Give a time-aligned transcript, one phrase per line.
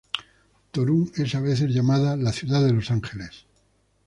[0.71, 3.45] Toruń es a veces llamada "La Ciudad de los Ángeles".